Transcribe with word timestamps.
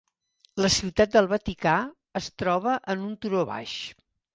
La 0.65 0.71
Ciutat 0.75 1.11
del 1.17 1.29
Vaticà 1.35 1.77
es 2.23 2.33
troba 2.43 2.77
en 2.97 3.09
un 3.13 3.17
turó 3.25 3.51
baix. 3.57 3.81